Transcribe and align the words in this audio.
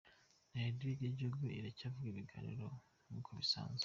Radio 0.57 0.87
y'igihugu 1.01 1.43
iracyavuga 1.59 2.07
ibiganiro 2.13 2.67
nkuko 3.07 3.29
bisanzwe. 3.39 3.79